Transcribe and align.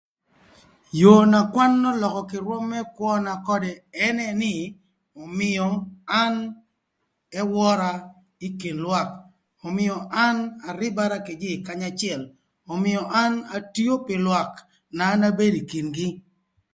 Yoo 0.99 1.21
na 1.31 1.39
kwan 1.53 1.73
ölökö 1.91 2.21
kï 2.29 2.37
rwöm 2.45 2.63
më 2.71 2.79
kwöna 2.95 3.33
ködë 3.47 3.71
ënë 4.07 4.27
nï 4.41 4.53
ömïö 5.23 5.65
an 6.21 6.33
ëwöra 7.41 7.91
ï 8.47 8.47
kin 8.59 8.77
lwak 8.85 9.09
ömïö 9.67 9.95
an 10.25 10.37
arïbara 10.69 11.17
kï 11.25 11.33
jïï 11.41 11.63
kanya 11.67 11.89
acël 11.93 12.21
ömïö 12.73 13.01
an 13.23 13.33
atio 13.55 13.93
pï 14.05 14.15
lwak 14.25 14.51
na 14.97 15.03
an 15.13 15.21
abedo 15.29 15.57
ï 15.61 15.67
kin-gï. 15.71 16.09